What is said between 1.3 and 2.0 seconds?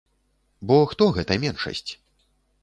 меншасць?